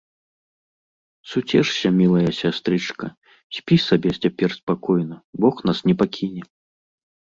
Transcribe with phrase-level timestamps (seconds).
[1.33, 3.05] -Суцешся, мілая сястрычка,
[3.57, 6.43] спі сабе цяпер спакойна, Бог нас не пакіне